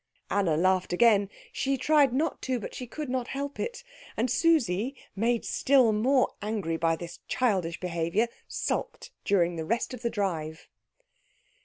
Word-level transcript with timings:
Anna 0.31 0.57
laughed 0.57 0.93
again. 0.93 1.29
She 1.53 1.77
tried 1.77 2.11
not 2.11 2.41
to, 2.41 2.59
but 2.59 2.73
she 2.73 2.87
could 2.87 3.07
not 3.07 3.27
help 3.27 3.59
it; 3.59 3.83
and 4.17 4.31
Susie, 4.31 4.95
made 5.15 5.45
still 5.45 5.93
more 5.93 6.33
angry 6.41 6.75
by 6.75 6.95
this 6.95 7.19
childish 7.27 7.79
behaviour, 7.79 8.27
sulked 8.47 9.11
during 9.25 9.57
the 9.57 9.63
rest 9.67 9.93
of 9.93 10.01
the 10.01 10.09
drive. 10.09 10.67